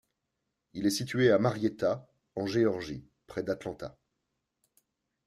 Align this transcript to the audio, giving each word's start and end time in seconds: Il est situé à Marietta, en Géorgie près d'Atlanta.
Il 0.73 0.87
est 0.87 0.89
situé 0.89 1.29
à 1.31 1.37
Marietta, 1.37 2.07
en 2.35 2.47
Géorgie 2.47 3.05
près 3.27 3.43
d'Atlanta. 3.43 3.99